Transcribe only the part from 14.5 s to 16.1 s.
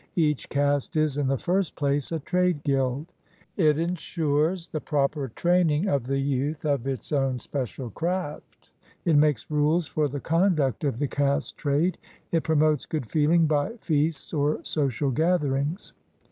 social gatherings.